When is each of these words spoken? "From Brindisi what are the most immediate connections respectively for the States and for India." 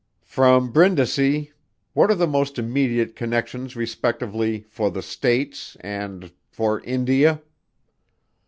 "From 0.25 0.71
Brindisi 0.71 1.51
what 1.93 2.09
are 2.09 2.15
the 2.15 2.25
most 2.25 2.57
immediate 2.57 3.15
connections 3.15 3.75
respectively 3.75 4.65
for 4.67 4.89
the 4.89 5.03
States 5.03 5.77
and 5.81 6.31
for 6.49 6.79
India." 6.81 7.39